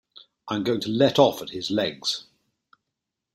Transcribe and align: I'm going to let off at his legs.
I'm 0.47 0.63
going 0.63 0.81
to 0.81 0.89
let 0.89 1.19
off 1.19 1.43
at 1.43 1.51
his 1.51 1.69
legs. 1.69 2.23